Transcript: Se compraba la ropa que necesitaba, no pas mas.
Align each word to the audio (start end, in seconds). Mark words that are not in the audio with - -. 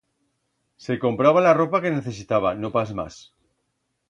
Se 0.85 0.97
compraba 1.03 1.43
la 1.49 1.53
ropa 1.59 1.83
que 1.85 1.93
necesitaba, 1.99 2.55
no 2.65 2.73
pas 2.79 2.95
mas. 3.03 3.21